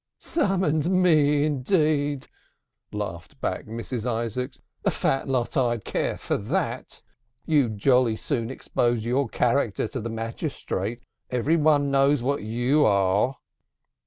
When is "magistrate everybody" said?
10.09-11.83